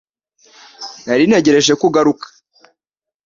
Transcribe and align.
Nari 1.05 1.23
ntegereje 1.29 1.73
ko 1.79 1.83
ugaruka 1.89 2.27